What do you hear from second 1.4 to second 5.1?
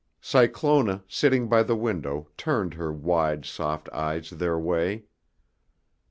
by the window, turned her wide, soft eyes their way.